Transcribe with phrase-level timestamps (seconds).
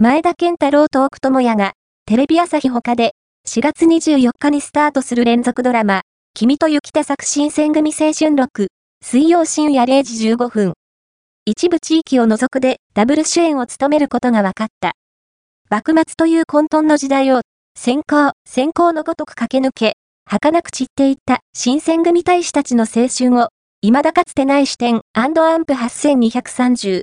[0.00, 1.72] 前田健太郎と奥智也が、
[2.06, 3.14] テレビ朝日他で、
[3.48, 6.02] 4月24日にスタートする連続ドラマ、
[6.34, 8.68] 君と雪田作新選組青春録、
[9.02, 10.74] 水曜深夜0時15分。
[11.46, 14.92] 一部地域を除くでダブル主演を務めることが分かった。
[15.68, 17.40] 幕末という混沌の時代を、
[17.76, 19.94] 先行、先行のごとく駆け抜け、
[20.26, 23.48] 儚く散っていった新選組大使たちの青春を、
[23.82, 26.96] 未だかつてない視点アンプ8230